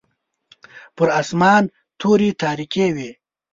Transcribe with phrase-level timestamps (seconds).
[0.95, 1.63] پر اسمان
[1.99, 3.09] توري تاریکې وې.